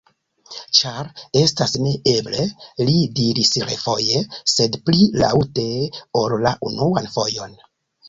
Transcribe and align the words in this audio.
Ĉar 0.77 1.09
estas 1.41 1.73
neeble! 1.87 2.47
li 2.89 2.97
diris 3.21 3.53
refoje, 3.69 4.25
sed 4.57 4.81
pli 4.89 5.07
laŭte 5.25 5.71
ol 6.27 6.39
la 6.49 6.59
unuan 6.73 7.17
fojon. 7.19 7.59